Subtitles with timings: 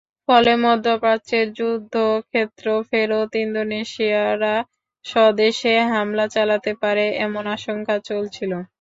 [0.27, 4.55] ফলে মধ্যপ্রাচ্যের যুদ্ধক্ষেত্র-ফেরত ইন্দোনেশীয়রা
[5.05, 8.51] স্বদেশে হামলা চালাতে পারে, এমন আশঙ্কা চলছিল।